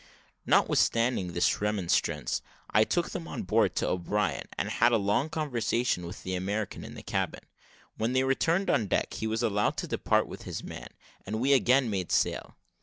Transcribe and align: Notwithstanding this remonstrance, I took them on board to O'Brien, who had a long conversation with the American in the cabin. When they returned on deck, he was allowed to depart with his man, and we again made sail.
Notwithstanding 0.47 1.33
this 1.33 1.61
remonstrance, 1.61 2.41
I 2.71 2.83
took 2.83 3.11
them 3.11 3.27
on 3.27 3.43
board 3.43 3.75
to 3.75 3.87
O'Brien, 3.87 4.47
who 4.59 4.67
had 4.67 4.91
a 4.91 4.97
long 4.97 5.29
conversation 5.29 6.07
with 6.07 6.23
the 6.23 6.33
American 6.33 6.83
in 6.83 6.95
the 6.95 7.03
cabin. 7.03 7.43
When 7.97 8.13
they 8.13 8.23
returned 8.23 8.71
on 8.71 8.87
deck, 8.87 9.13
he 9.13 9.27
was 9.27 9.43
allowed 9.43 9.77
to 9.77 9.87
depart 9.87 10.25
with 10.27 10.41
his 10.41 10.63
man, 10.63 10.87
and 11.23 11.39
we 11.39 11.53
again 11.53 11.91
made 11.91 12.11
sail. 12.11 12.57